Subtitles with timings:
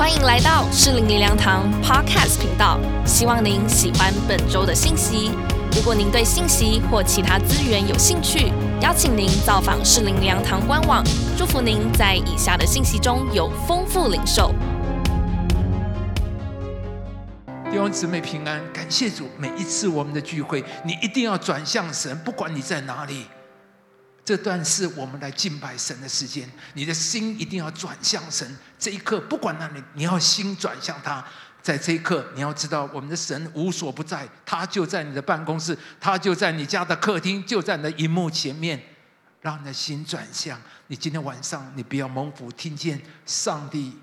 [0.00, 5.30] 欢迎来到适龄灵粮堂 Podcast 频道，希望您喜欢本周的信息。
[5.76, 8.50] 如果您对信息或其他资源有兴趣，
[8.80, 11.04] 邀请您造访适龄灵粮堂官网。
[11.36, 14.54] 祝福您在以下的信息中有丰富领受。
[17.70, 19.28] 弟兄姊妹平安，感谢主。
[19.36, 23.26] 每一次我们的聚会，你一定要转向神，不管你在哪里。
[24.30, 28.56] 这段是我们来敬拜神的时间，你的心一定要转向神。
[28.78, 31.24] 这一刻，不管哪里，你要心转向他。
[31.60, 38.80] 在这一刻，你要知道，我们的神无所不在，他就在你的办公室，他就在你家的客厅，就在你的荧幕前面，
[39.40, 40.62] 让你的心转向。
[40.86, 43.98] 你今天晚上，你不要蒙福，听见上帝，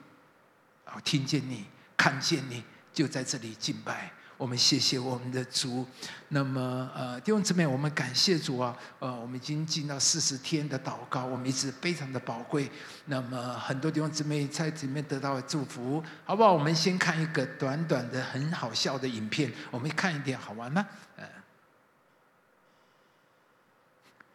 [0.84, 1.64] 啊，听见你，
[1.95, 2.62] 看见你，
[2.94, 4.12] 就在这里敬拜。
[4.38, 5.86] 我们谢谢我们的主。
[6.30, 8.78] 那么，呃，弟兄姊妹，我们感谢主啊！
[9.00, 12.70] 呃，我们已经进到四十天的祷告，我们一直非常的宝贵。
[13.05, 16.54] 那么，很多弟兄姊妹在里面得到了祝福，好不好？
[16.54, 20.86] 我们先看一个短短的、很好笑的影片，我们看一点好玩吗？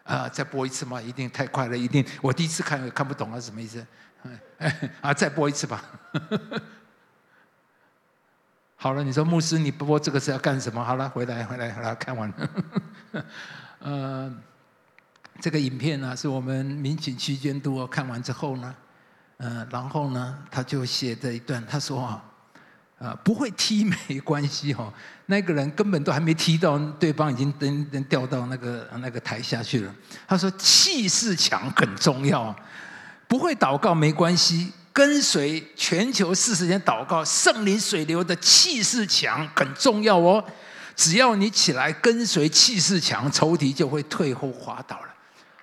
[0.05, 1.01] 呃，啊，再播一次吗？
[1.01, 3.87] 一定太快了，一定我第一次看看不懂啊，什么意思？
[5.01, 5.85] 啊，再播一次吧。
[8.83, 10.85] 好了，你说牧师，你播这个是要干什么？
[10.85, 13.25] 好了，回来，回来，好了，看完了。
[13.79, 14.35] 呃，
[15.41, 18.75] 这个影片呢，是我们民警区监督看完之后呢，
[19.37, 22.25] 呃，然后呢，他就写这一段，他说啊，
[22.99, 24.93] 啊，不会踢没关系哦，
[25.27, 29.95] 那个人根本都还没踢到，对方已经登登掉到那个那个台下去了。
[30.27, 32.53] 他说气势强很重要，
[33.29, 34.73] 不会祷告没关系。
[34.93, 40.45] 跟随全球四十天祷告，圣灵水流的气势强很重要哦。
[40.95, 45.15] 只要你起来跟随气势强，仇敌就会退后滑倒了。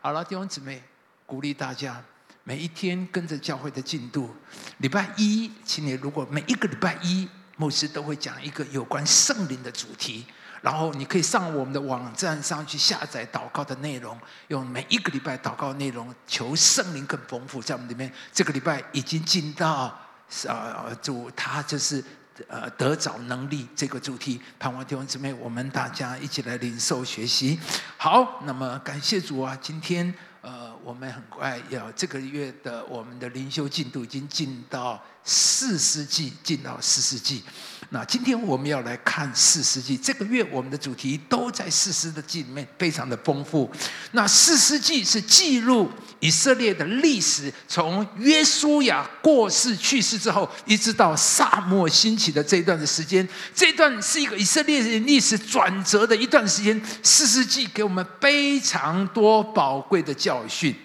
[0.02, 0.82] 好了，弟兄姊妹，
[1.26, 2.04] 鼓励大家
[2.44, 4.36] 每一天跟着教会的进度。
[4.80, 10.26] 礼拜一，请你如果每一个礼拜一，牧师都会讲一个有关圣灵的主题。
[10.62, 14.20] 然后你可以上我们的网站上去下载祷告的内容，
[14.50, 18.12] 用每一个礼拜祷告内容求圣灵更丰富，在我们里面。
[18.34, 19.98] 这个礼拜已经进到
[20.46, 22.04] 呃主他就是
[22.48, 27.60] 呃得找能力这个主题，盼望弟兄姊妹我们大家一起来领受学习。
[27.98, 37.44] 好，那么感谢主啊，今天呃我们很快要这个月的我们的灵修进度已经进到四世纪，进到四世纪。
[37.92, 43.68] 那今天我们要来看四世纪，这个月我们的主题都在四世纪里面，非常的丰富。
[44.12, 45.90] 那四世纪是记录
[46.20, 56.80] 以色列的历史，从约书亚过世去世之后，一直到萨漠兴起的这一段的时间，这段是一个以色列历史转折的一段时间。
[57.02, 60.76] 四世纪给我们非常多宝贵的教训。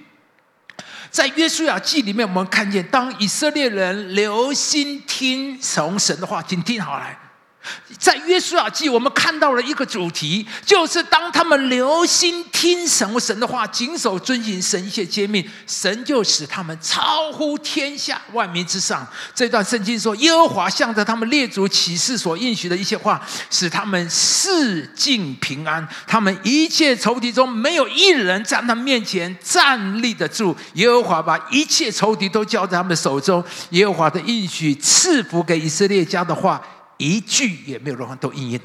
[1.15, 7.17] 在约书亚记里面，我们看见，当以色列人留心听从神的话，请听好来。
[7.99, 19.07] 在约书亚记，我们看到了一个主题，就是当他们留心听神神的话，谨守遵行神一切诫命，神就使他们超乎天下万民之上。
[19.35, 23.21] 这段圣经说，耶和华向着他们列祖启示所应许的一切话，
[23.51, 30.57] 使他们四境平安，他们一切仇敌中没有一人在他面前站立得住。
[30.75, 33.43] 耶和华把一切仇敌都交在他们手中。
[33.71, 36.61] 耶和华的应许赐福给以色列家的话。
[37.05, 38.65] 一句也没有任何都应验的，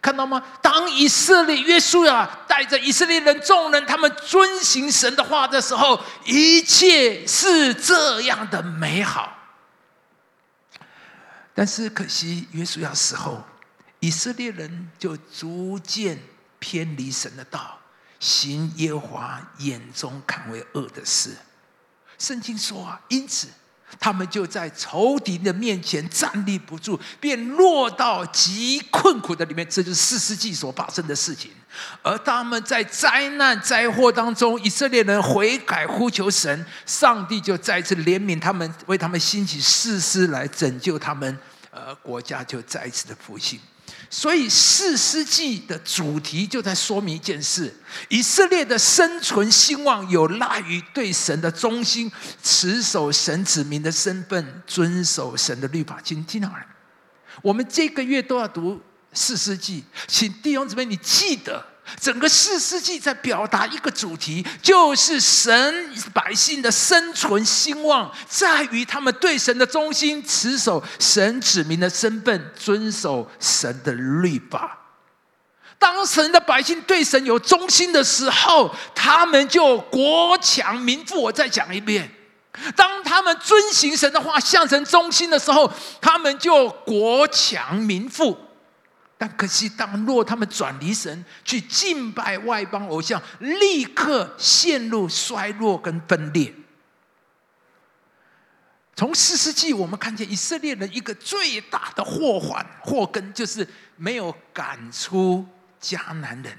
[0.00, 0.40] 看到吗？
[0.62, 9.36] 当以色列约书亚带着以色列人众人，他们遵行神的话的时候，一切是这样的美好。
[11.52, 13.42] 但是可惜，约书亚死后，
[13.98, 16.16] 以色列人就逐渐
[16.60, 17.80] 偏离神的道，
[18.20, 21.36] 行耶华眼中看为恶的事。
[22.18, 23.48] 圣经说啊，因此。
[23.98, 29.66] 他们就在仇敌的面前站立不住，便落到极困苦的里面。
[29.68, 31.50] 这就是四世纪所发生的事情。
[32.02, 41.38] 而他们在灾难灾祸当中，以色列人悔改呼求神，上帝就再次怜悯他们，为他们兴起誓师来拯救他们，
[41.70, 43.58] 呃，国家就再一次的复兴。
[44.12, 47.72] 所以四世纪的主题就在说明一件事：
[48.08, 52.10] 以色列的生存兴旺有赖于对神的忠心，
[52.42, 56.00] 持守神子民的身份，遵守神的律法。
[56.02, 56.66] 请听好了，
[57.40, 58.80] 我们这个月都要读
[59.12, 61.69] 四世纪，请弟兄姊妹，你记得。
[61.98, 74.76] 整个四世纪在表达一个主题，就是神百姓的生存兴旺在于他们对神的忠心，持守神指明的身份，遵守神的律法。
[75.78, 81.22] 当神的百姓对神有忠心的时候，他们就国强民富。
[81.22, 82.10] 我再讲一遍。
[82.76, 88.36] 当他们遵行神的话，向神忠心的时候，他们就国强民富。
[89.20, 96.54] 但可惜，当若他们转离神，去敬拜外邦偶像，立刻陷入衰落跟分裂。
[98.96, 105.46] 从四世纪，我们看见以色列人一个最大的祸患、祸根，就是没有赶出
[105.78, 106.58] 迦南人。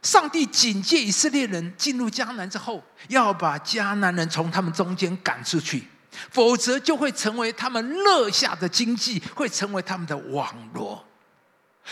[0.00, 5.84] 上帝警戒以色列人进入迦南之后，要把迦南人从他们中间赶出去，
[6.30, 11.04] 否则就会成为他们乐下的经济，会成为他们的网络。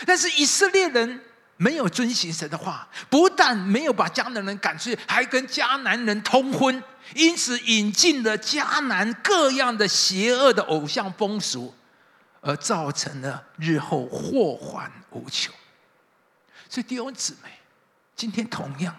[0.05, 1.21] 但是以色列人
[1.57, 6.83] 没有遵行神的话，不但没有把迦南人赶出去，还跟迦南人通婚，
[7.15, 11.73] 因此引进了迦南各样的邪恶的偶像风俗，
[12.41, 15.53] 而造成了日后祸患无穷。
[16.69, 17.49] 所以弟兄姊妹。
[18.13, 18.95] 今天同样，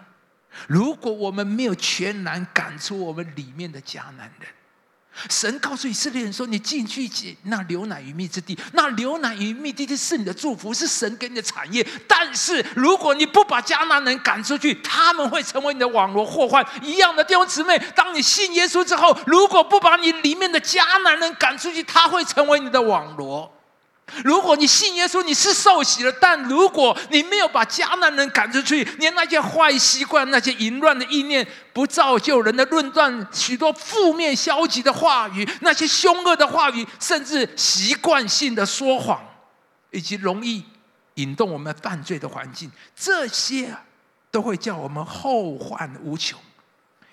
[0.67, 4.49] 如果我们没有全然赶出我们里面的迦南人，
[5.29, 7.09] 神告诉以色列人说：“你进去
[7.43, 11.85] 那牛奶与蜜之地，那牛奶与蜜之地是你的祝福，是神给你的产业。
[12.07, 16.65] 但是如果你不把迦南人赶出去，他们会成为你的网络祸患。
[16.81, 23.51] 一样的弟兄姊妹，当你信耶稣之后，如果不把你里面的迦南人赶出去，他会成为你的网罗。”
[24.23, 39.19] 如果你信耶稣，你是受洗了；但如果你没有把迦南人赶出去，连那些坏习惯、那些淫乱的意念、不造就人的论断、许多负面消极的话语、那些凶恶的话语，甚至习惯性的说谎，
[39.91, 40.63] 以及容易
[41.15, 43.73] 引动我们犯罪的环境，这些
[44.29, 46.37] 都会叫我们后患无穷，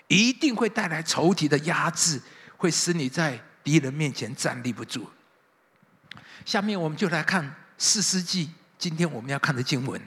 [0.09, 2.21] 一定会带来仇敌的压制，
[2.57, 5.09] 会使你在敌人面前站立不住。
[6.45, 10.01] 下面我们就来看四世纪，今天我们要看的经文。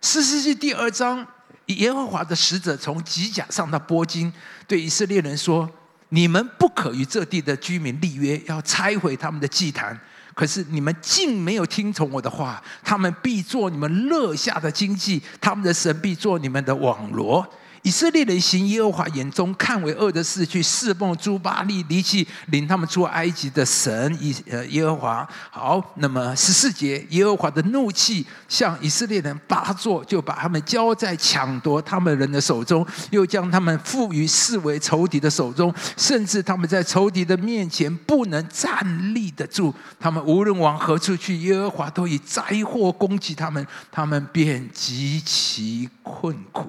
[0.00, 1.26] 四世纪第二章，
[1.66, 4.32] 耶和华的使者从吉甲上到波金，
[4.66, 5.68] 对以色列人说
[6.10, 9.98] ：“你们不可与这地的居民立约，要拆毁他们的祭坛。
[10.34, 17.46] 可是你们竟没有听从我的话，他们必做你们乐下的经济，他们的神必做你们的网罗。”
[17.82, 25.26] 以色列人行耶和华眼中看为恶的事，去侍奉朱巴利，离弃领他们出埃及的神以呃耶和华。
[25.50, 39.74] 好，那么十四节，耶和华的怒气向以色列人发作，就把他们交在抢夺他们人的手中，又将他们赋予视为仇敌的手中，甚至他们在仇敌的面前不能站立得住。
[39.98, 46.68] 他们无论往何处去，耶和华都以灾祸攻击他们，他们便极其困苦。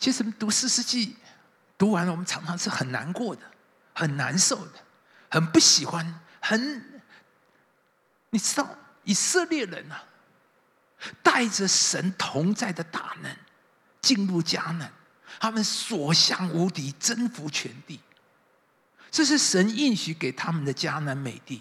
[0.00, 1.14] 其实读四世纪，
[1.76, 3.42] 读完了，我们常常是很难过的，
[3.92, 4.72] 很难受的，
[5.28, 7.02] 很不喜欢，很，
[8.30, 8.66] 你知道
[9.04, 10.02] 以色列人啊，
[11.22, 13.30] 带着神同在的大能
[14.00, 14.90] 进入迦南，
[15.38, 18.00] 他们所向无敌，征服全地，
[19.10, 21.60] 这是神应许给他们的迦南美地。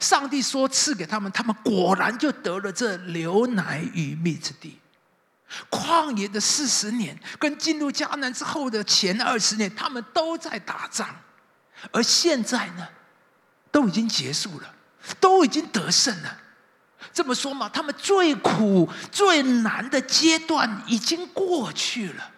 [0.00, 4.80] 上帝说赐给他们，他们果然就得了这流奶与蜜之地。
[5.70, 11.08] 旷野的四十年，跟进入迦南之后的前二十年，他们都在打仗，
[11.90, 12.86] 而现在呢，
[13.70, 14.74] 都已经结束了，
[15.18, 16.36] 都已经得胜了。
[17.12, 22.30] 这么说嘛，他们最苦、最难的阶段已经过去了，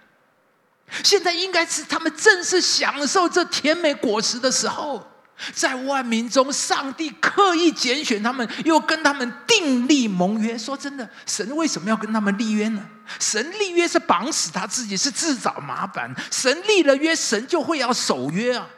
[1.03, 5.07] 现在应该是他们正式享受这甜美果实的时候。
[5.55, 10.59] 在万民中，上帝刻意拣选他们，又跟他们订立盟约。
[10.59, 12.87] 说真的，神为什么要跟他们立约呢？
[13.19, 16.15] 神立约是绑死他自己，是自找麻烦。
[16.31, 18.69] 神立了约，神就会要守约啊。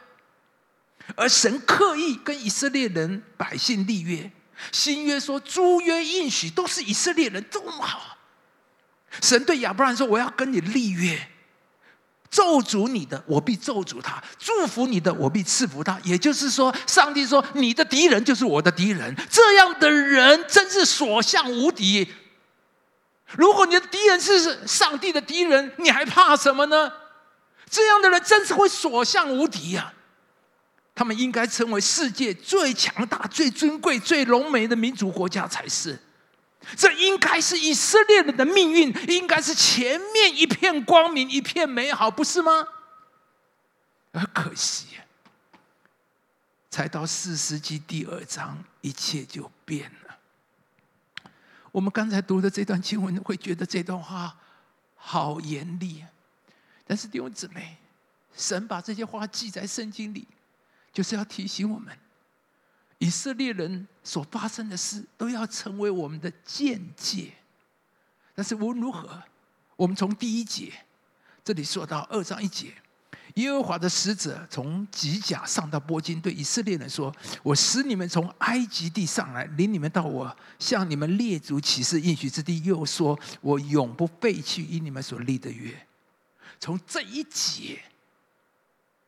[1.15, 4.31] 而神刻意跟以色列人百姓立约，
[4.71, 8.17] 新约说诸约应许都是以色列人，这么好！
[9.21, 11.27] 神对亚伯兰说：“我要跟你立约。”
[12.31, 15.99] 咒诅你的，我必咒诅他；祝福你的，我必赐福他。
[16.03, 22.11] 也就是说，上帝说：“你的敌人就是我的敌人。”这样的人真是所向无敌。
[23.37, 26.91] 如果你的敌人是上帝的敌人，你还怕什么呢？
[27.69, 29.93] 这样的人真是会所向无敌呀！
[30.95, 35.99] 他们应该成为世界最强大、最尊贵、最荣美的民族国家才是。
[36.77, 42.67] 这应该是以色列人的命运，应该是前面一片光明、一片美好，不是吗？
[44.11, 44.85] 而可惜，
[46.69, 50.02] 才到四世纪第二章，一切就变了。
[51.73, 54.37] 我们刚才读的这段经文，会觉得这段话
[54.95, 56.05] 好严厉，
[56.85, 57.77] 但是弟兄姊妹，
[58.35, 60.27] 神把这些话记在圣经里，
[60.93, 61.97] 就是要提醒我们。
[62.99, 67.33] 以色列人所发生的事，都要成为我们的见解。
[68.35, 69.23] 但是无论如何，
[69.75, 70.71] 我们从第一节
[71.43, 72.71] 这里说到二章一节，
[73.35, 77.11] 耶和华的使者从吉甲上到波金，对以色列人说
[77.41, 82.63] ：“我使你们从埃及地上来，领你们到我向你们列祖起誓应许之地。
[82.63, 85.87] 又说我永不废弃以你们所立的约。”
[86.59, 87.81] 从这一节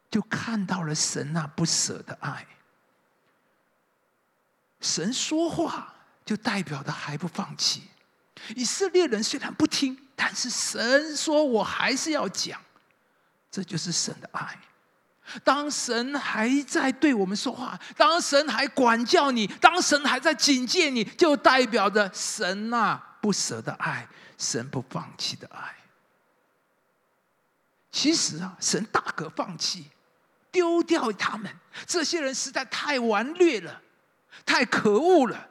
[0.09, 2.47] 就看到了神那不舍的爱。
[4.81, 5.93] 神说话
[6.25, 7.83] 就代表的还不放弃。
[8.55, 12.59] 以色列人虽然不听，但是神说我还是要讲。
[13.55, 14.59] 这就是神的爱。
[15.45, 24.05] 当神还在对我们说话，当神还管教你，当神还在警戒你，就代表着神那不舍的爱，
[24.37, 25.73] 神不放弃的爱。
[27.89, 29.89] 其实啊，神大可放弃，
[30.51, 31.49] 丢掉他们。
[31.87, 33.81] 这些人实在太顽劣了，
[34.45, 35.47] 太可恶了。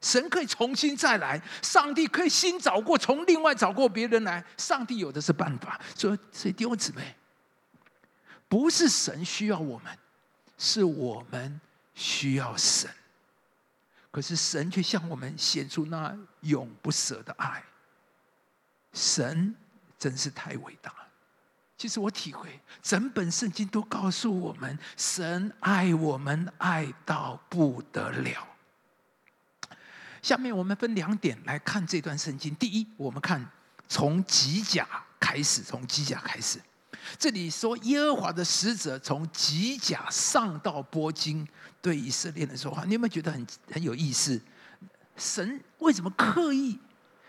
[0.00, 4.44] 神可以重新再来，上帝可以新找过，从另外找过别人来。
[4.56, 5.80] 上帝有的是办法。
[5.96, 7.16] 所以，所以弟兄姊妹，
[8.48, 9.98] 不是神需要我们，
[10.56, 11.60] 是我们
[11.94, 12.88] 需要神。
[14.10, 17.62] 可是神却向我们显出那永不舍的爱。
[18.92, 19.54] 神
[19.98, 21.08] 真是太伟大了。
[21.76, 28.46] 其实我体会，整本圣经都告诉我们，神爱我们爱到不得了。
[30.22, 32.54] 下面我们分两点来看这段圣经。
[32.56, 33.44] 第一，我们看
[33.88, 34.86] 从吉甲
[35.20, 36.60] 开始，从吉甲开始。
[37.18, 41.46] 这里说耶和华的使者从吉甲上到波金，
[41.80, 42.84] 对以色列人说话。
[42.84, 44.40] 你有没有觉得很很有意思？
[45.16, 46.78] 神为什么刻意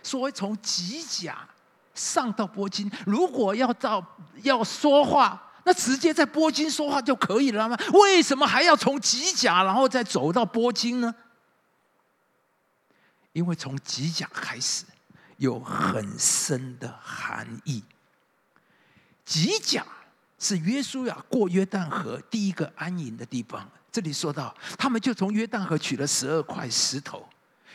[0.03, 1.47] 说从吉甲
[1.93, 2.91] 上到波金？
[3.05, 4.05] 如果要到
[4.43, 7.77] 要说话，那直接在波金说话就可以了吗？
[7.93, 11.13] 为什么还要从吉甲然后再走到波金呢？
[13.33, 14.85] 因为从吉甲开始
[15.37, 17.83] 有很深的含义。
[19.25, 19.85] 吉甲
[20.39, 23.69] 是约书亚过约旦河第一个安营的地方。
[23.91, 27.27] 这里说到，他们就从约旦河取了十二块石头，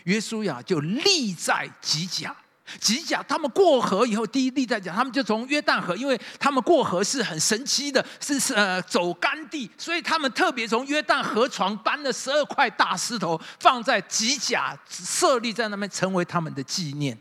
[0.04, 2.34] 约书亚就立在吉甲。
[2.80, 17.16] 吉甲，他们过河以后，第一例在讲，他们就从约旦河，因为他们过河是很神奇的，是是呃走干地，所以他们特别从约旦河床搬了十二块大石头，放在吉甲设立在那边，成为他们的纪念。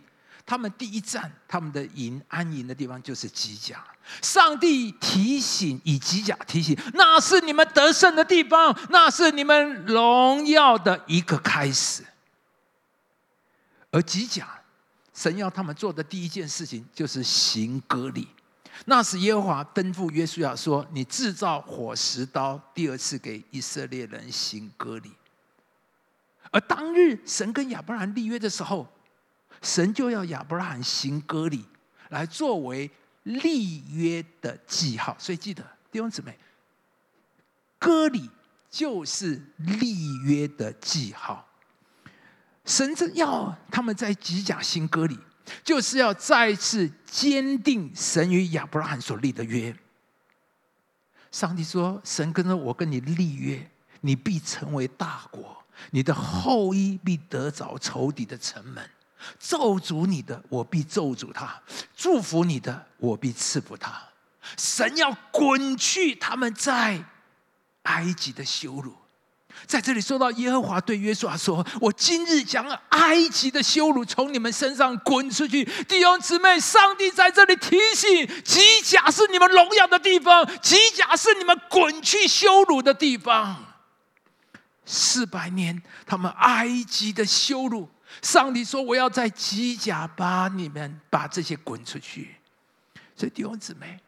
[0.46, 3.84] 他们第一站，他们的营安营的地方就是吉甲。
[4.22, 12.04] 上帝提醒以吉甲提醒，那是你们得胜的地方，那是你们荣耀的一个开始。
[13.92, 14.48] 而吉甲。
[15.14, 18.28] 神要他们做的第一件事情就是行割礼。
[18.86, 25.12] 那时耶和华吩咐约书亚说：“你制造火石刀，第二次给以色列人行割礼。”
[26.50, 28.88] 而当日神跟亚伯拉罕立约的时候，
[29.62, 31.64] 神就要亚伯拉罕行割礼，
[32.10, 32.90] 来作为
[33.24, 35.16] 立约的记号。
[35.20, 36.38] 所以记得弟兄姊妹，
[37.78, 38.30] 割礼
[38.70, 41.48] 就是立约的记号。
[42.66, 45.20] 神正要他们在吉甲新歌里，
[45.64, 49.76] 就是要再次坚定神与亚伯拉罕所立的约。
[51.32, 53.70] 上帝说：“神跟着我跟你立约，
[54.02, 58.90] 你必成为大国，你的后裔必得着仇敌的城门。
[59.40, 61.62] 咒诅你的，我必咒诅他；
[61.96, 64.02] 祝福你的，我必赐福他。”
[64.58, 67.04] 神要滚去他们在
[67.84, 68.94] 埃及的羞辱。
[69.66, 83.64] 在这里说到耶和华对约书亚说：“我今日将埃及的羞辱从你们身上滚出去。”弟兄姊妹，上帝在这里提醒：吉甲是你们荣耀的地方，吉甲是你们滚去羞辱的地方。
[84.86, 87.90] 四百年，他们埃及的羞辱，
[88.22, 92.36] 上帝说：“我要在吉甲把你们把这些滚出去。”
[93.16, 94.00] 所以弟兄姊妹，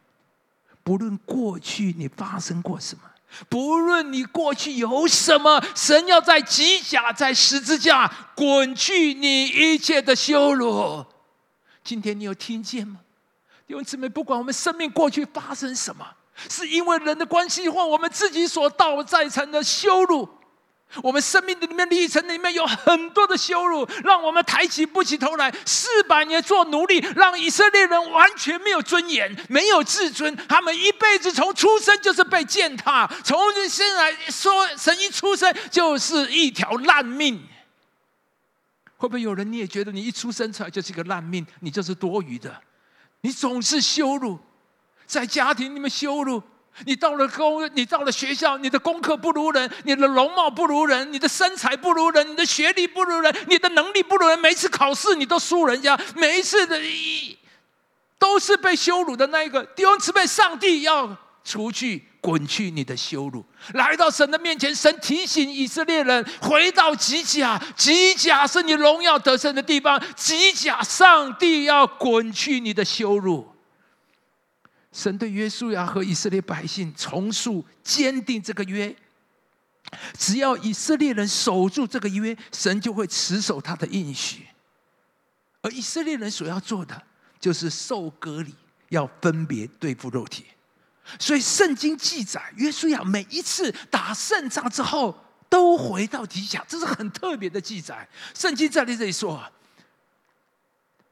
[0.84, 3.04] 不论过去你发生过什么。
[3.50, 11.06] 不论你过去有什么，神要在机甲、在十字架滚去你一切的羞辱。
[11.84, 13.00] 今天你有听见吗？
[13.68, 16.06] 弟兄姊妹，不管我们生命过去发生什么，
[16.50, 20.28] 是因为人的关系或我们自己所造在成的羞辱。
[21.02, 25.54] 我们生命的里面历程里面有很多的羞辱，让我们抬起不起头来。
[25.66, 30.34] 四百年做奴隶，让以色列人完全没有尊严，没有自尊。
[30.48, 33.38] 他们一辈子从出生就是被践踏，从
[33.68, 37.46] 生来说，神一出生就是一条烂命。
[38.96, 42.62] 会不会有人你也觉得你一出生出来就是一个烂命，你就是多余的？
[43.22, 44.40] 你总是羞辱，
[45.06, 46.42] 在家庭里面羞辱。
[46.84, 56.78] 你到了公，你到了学校，你的功课不如人，你的容貌不如人，你的身材不如人，你的学历不如人，你的能力不如人，每一次考试你都输人家，每一次的，
[58.20, 59.64] 都是被羞辱的那一个。
[59.64, 63.46] 弟兄姊妹，上帝要除去滚去你的羞辱。
[63.74, 73.55] 来到神的面前，神提醒以色列人回到吉甲，吉甲是你荣耀得胜的地方，吉甲，上帝要滚去你的羞辱。
[74.96, 78.96] 神对约书亚和以色列百姓重塑、坚定这个约。
[80.18, 84.48] 只要以色列人守住这个约，神就会持守他的应许。
[85.62, 87.04] 而以色列人所要做的，
[87.42, 88.56] 就是受隔离，
[88.88, 90.46] 要分别对付肉体。
[91.20, 95.14] 所以圣经记载，约书亚每一次打胜仗之后，
[95.50, 98.08] 都回到吉甲，这是很特别的记载。
[98.34, 99.44] 圣经在这里说，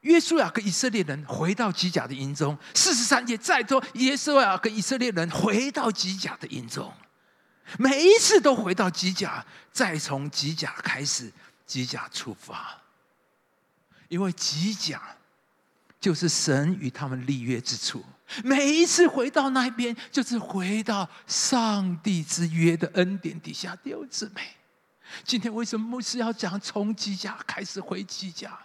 [0.04, 2.56] 约书亚跟以色列人回到吉甲的营中。
[2.74, 6.92] 四十三节再说，约书亚跟以色列人回到吉甲的营中。
[7.78, 11.32] 每一次都回到机甲，再从机甲开始，
[11.66, 12.78] 机甲出发。
[14.08, 15.00] 因为机甲
[15.98, 18.04] 就是神与他们立约之处。
[18.44, 23.74] 每一次回到那边，就是回到上帝之约的恩典底下。
[23.76, 24.42] 弟兄姊妹，
[25.24, 28.58] 今天为什么牧师要讲从机甲开始回机甲？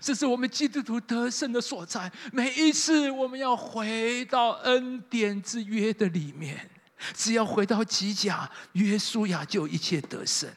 [0.00, 2.10] 这是我们基督徒得胜的所在。
[2.32, 6.68] 每一次我们要回到恩典之约的里面。
[7.14, 10.48] 只要回到吉甲，约书亚就一切得胜。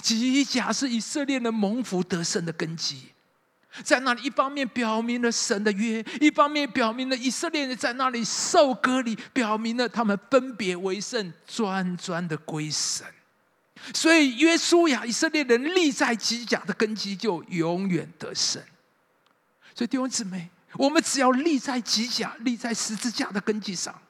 [0.00, 3.12] 吉甲是以色列人蒙福得胜的根基，
[3.84, 13.06] 在那里一方面表明了神的约，一方面表明了以色列人在那里受割礼，表明了他们分别为圣，专专的归神。
[13.94, 18.62] 所以约书亚以色列人立在吉甲的根基，就永远得胜。
[19.74, 24.00] 所以弟兄姊妹，我们只要立在吉甲，立在十字架的根基上。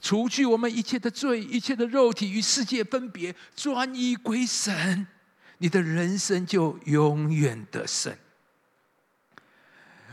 [0.00, 5.06] 除去我们一切的罪，一切的肉体与世界分别，专一归神，
[5.58, 8.16] 你的人生就永远得胜。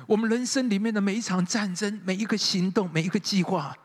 [0.07, 3.77] 我们人生里面的每一场战争，每一个行动，每一个计划，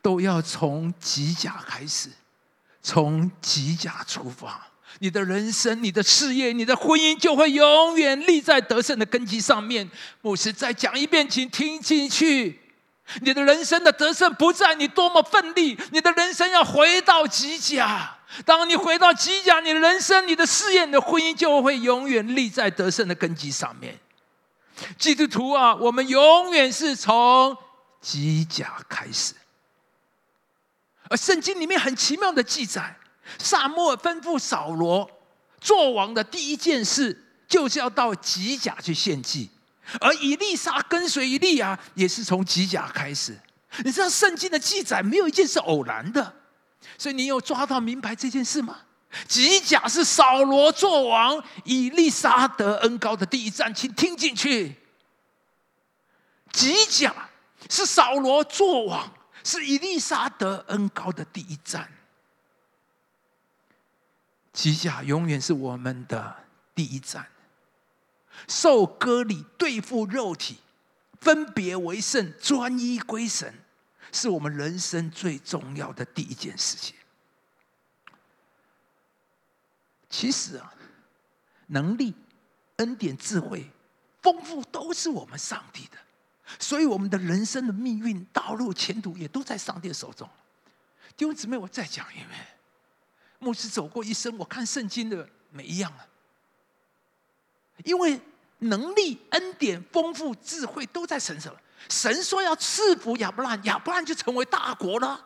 [0.00, 2.08] 都要从极甲开始，
[2.84, 4.68] 从极甲出发。
[5.00, 9.90] 你的人生、你的事业、你的婚姻，就会永远立在得胜的根基上面。
[10.22, 12.60] 牧师再讲一遍，请听进去。
[13.22, 18.16] 你的人生的得胜不在你多么奋力，你的人生要回到极甲。
[18.44, 23.98] 当你回到极甲，你的人生、你的事业、你的婚姻就会永远立在得胜的根基上面。
[24.98, 27.56] 基督徒啊，我们永远是从
[28.00, 29.34] 极甲开始。
[31.08, 32.96] 而圣经里面很奇妙的记载，
[33.38, 35.10] 萨摩尔吩咐扫罗
[35.60, 39.50] 做王的第一件事，就是要到吉甲去献祭。
[40.00, 43.38] 而以利沙跟随以利亚，也是从吉甲开始。
[43.84, 46.34] 你知道圣经的记载没有一件是偶然的，
[46.96, 48.78] 所以你有抓到明白这件事吗？
[49.28, 54.76] 吉甲是扫罗做王，以利沙得恩高的第一站，请听进去。
[56.50, 57.14] 吉甲
[57.68, 59.12] 是扫罗做王，
[59.44, 61.88] 是以利沙得恩高的第一站。
[64.52, 67.28] 吉甲永远是我们的第一站。
[68.48, 70.58] 受割礼对付肉体，
[71.20, 73.54] 分别为圣，专一归神，
[74.10, 76.96] 是我们人生最重要的第一件事情。
[80.08, 80.72] 其实啊，
[81.66, 82.14] 能力、
[82.76, 83.70] 恩典、智慧、
[84.22, 85.98] 丰富都是我们上帝的，
[86.58, 90.28] 所以我们的人生的命运、道路、前途也都在上帝手中。
[91.16, 92.28] 弟兄姊妹，我再讲一遍，
[93.38, 96.06] 牧师走过一生，我看圣经的每一样啊。
[97.84, 98.20] 因为
[98.58, 101.54] 能力、恩典、丰富、智慧都在神手。
[101.88, 105.24] 神说要赐福亚伯兰，亚伯兰就成为大国了。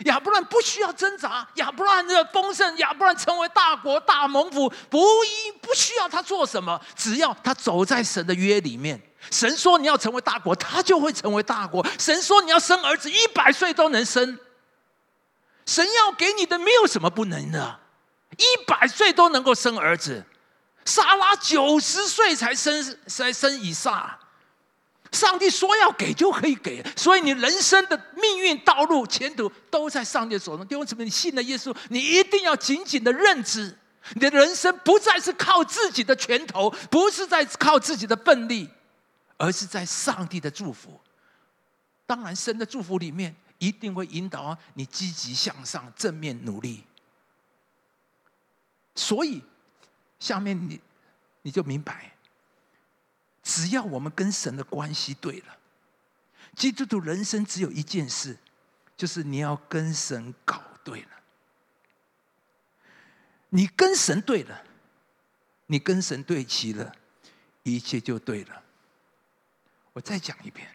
[0.00, 9.00] 亚伯兰不需要挣扎，亚伯兰的丰盛，亚伯兰成为大国、大蒙福，不一不需要他做什么，只要他走在神的约里面。
[9.30, 11.86] 神说你要成为大国，他就会成为大国。
[11.98, 14.38] 神说你要生儿子，一百岁都能生。
[15.66, 17.80] 神要给你的没有什么不能的，
[18.38, 20.24] 一百岁都能够生儿子。
[20.84, 24.16] 撒拉九十岁才生才生以撒，
[25.10, 30.64] 上帝说要给就可以给，所以你人生的命运、道路、前途都在上帝手中。
[30.64, 33.76] 弟兄姊妹，你信了耶稣，你一定要紧紧的认知，
[34.14, 38.70] 你的人生不再是靠自己的拳头，不是在靠自己的奋力，
[39.36, 41.00] 而是在上帝的祝福。
[42.06, 46.84] 当然，神的祝福里面一定会引导你积极向上、正面努力。
[48.94, 49.42] 所以。
[50.18, 50.80] 下面你
[51.42, 52.10] 你就明白，
[53.42, 55.58] 只要我们跟神的关系对了，
[56.56, 58.34] 基督徒人生只有一件事，
[58.96, 61.08] 就是你要跟神搞对了。
[63.50, 64.64] 你跟神对了，
[65.66, 66.96] 你跟神对齐了，
[67.62, 68.62] 一切就对了。
[69.96, 70.68] 我再讲一遍，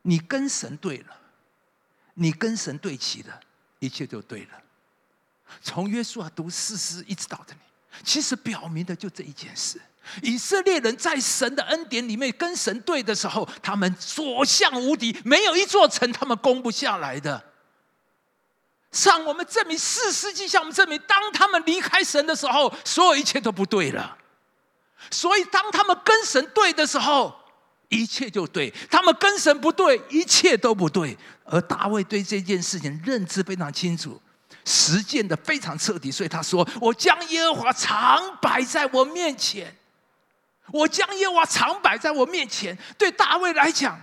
[0.00, 1.14] 你跟神对了，
[2.14, 3.38] 你跟神对齐了，
[3.80, 4.62] 一切就对了。
[5.60, 7.60] 从约书亚读四诗一直到这里，
[8.02, 9.78] 其实表明的就这一件事：
[10.22, 17.44] 以色列人在神的恩典里面跟神对的时候，他们所向无敌，没有一座城他们攻不下来的。
[18.90, 24.16] 向我们证明，四世纪向我们证明，当他们离开神的时候，所有一切都不对了。
[25.10, 27.34] 所以，当他们跟神对的时候，
[27.88, 31.16] 一切就对；他们跟神不对，一切都不对。
[31.44, 34.20] 而大卫对这件事情认知非常清楚，
[34.64, 39.74] 实践的非常彻底，所以他说：“我将耶和华常摆在我面前，
[40.72, 43.98] 我将耶和华常摆在我面前。”对大卫来讲。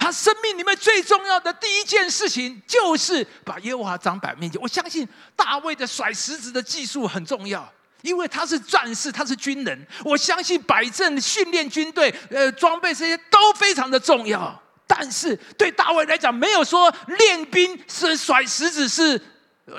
[0.00, 4.60] 他生命里面最重要的第一件事情，就是把耶和华常摆面前。
[4.60, 7.72] 我相信大卫的甩石子的技术很重要，
[8.06, 9.86] 因为他是战士，他是军人。
[10.04, 14.62] 我相信摆阵、训练军队、呃装备这些都非常的重要。
[14.86, 19.20] 但是对大卫来讲，没有说练兵是甩石子是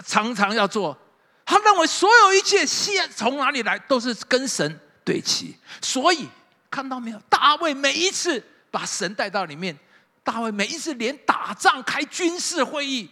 [0.06, 0.98] 常常要做。
[1.46, 5.56] 他认为所有一切线从哪里来，都是跟神对齐。
[5.82, 6.28] 所以
[6.70, 9.78] 看到没有，大卫每一次把神带到里面。
[10.22, 13.10] 大卫每一次连打仗开军事会议，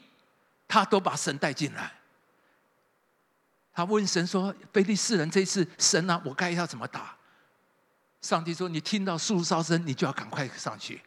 [0.67, 1.93] 他都把神带进来。
[3.75, 7.13] 他问神说：“菲利士人这次神啊，我该要怎么打？”
[8.21, 11.01] 上帝说：“你听到树哨声，你就要赶快上去。”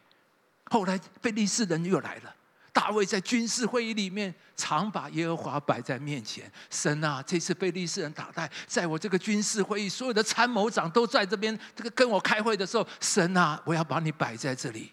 [0.70, 2.34] 后来菲利士人又来了。
[2.70, 6.48] 大卫在军事会议里面常把耶和华摆在面前。
[6.70, 14.92] 神啊，这次菲利士人打败，在我这个军事会议，所有的参谋长都在这边，这个跟我开会的时候，神啊，我要把你摆在这里。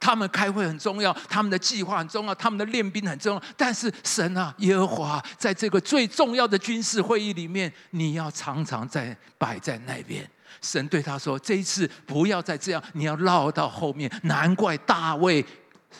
[0.00, 3.42] 他们开会很重要，他们的计划很重要，他们的练兵很重要。
[3.56, 10.28] 但是神啊，耶和华在这个最重要的军事会议里面，你要常常在摆在那边。
[10.60, 15.44] 神对他说：“这一次不要再这样，你要绕到后面。”难怪大卫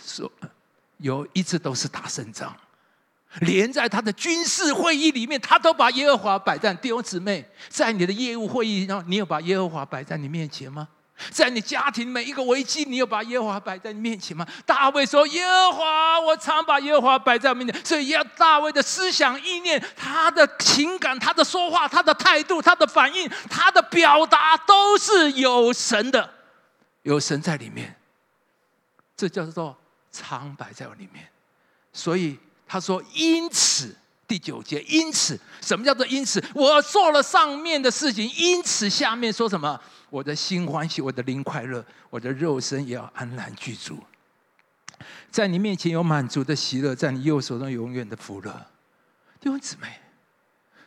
[0.05, 0.31] 说
[0.97, 2.53] 有一直都是打胜仗，
[3.41, 10.89] 连在他的军事会议里面，他都把耶和华摆在弟兄姊妹，在你的业务会议上，你有把耶和华摆在你面前吗？
[11.31, 14.47] 在你家庭每一个危机，你有把耶和华摆在你面前吗？
[14.65, 26.33] 大卫说：“耶和华，我常把耶和华摆在我面前。”所以，要大卫的思想意念、他的情感、他的说话、他的态度、他的反应、他的表达，都是有神的，
[27.03, 27.97] 有神在里面。
[29.17, 29.77] 这叫做
[30.13, 31.29] 常摆在我里面。
[31.93, 33.97] 所以他说：“因此。”
[34.29, 36.41] 第九节，因此，什么叫做因此？
[36.55, 39.81] 我做了上面的事情，因此下面说什么？
[40.11, 43.99] 我的心欢喜，我的灵快乐，我的肉身也要安然居住。
[45.31, 48.67] 在你面前有满足的喜乐，在你右手中永远的福乐。
[49.41, 50.01] 弟兄姊妹，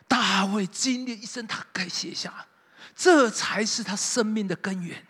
[0.06, 2.46] 大卫经历一生，他该写下，
[2.94, 5.04] 这才是他生命的根源。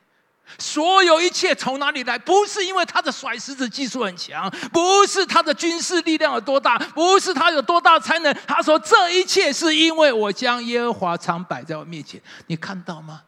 [0.58, 2.18] 所有一切从哪里来？
[2.18, 8.32] 不是因为他的甩石子技术很强，不是他的军事力量有多大，不是他有多大才能。
[8.46, 12.20] 他说这一切是因为我将耶和华常摆在我面前。
[12.46, 13.22] 你看到吗？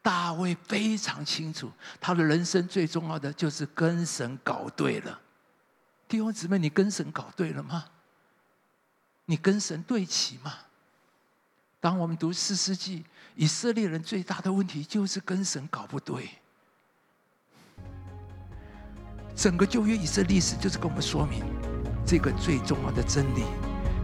[0.00, 5.18] 大卫非常清楚，他的人生最重要的就是跟神搞对了。
[6.08, 7.84] 弟兄姊妹，你跟神搞对了吗？
[9.26, 10.54] 你跟神对齐吗？
[11.80, 13.04] 当我们读四世纪。
[13.40, 16.28] 以色列人最大的问题就是跟神搞不对。
[19.36, 21.44] 整个旧约以色列史就是跟我们说明
[22.04, 23.44] 这个最重要的真理：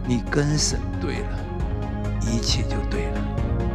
[0.07, 1.45] 你跟神对了，
[2.21, 3.74] 一切就对了。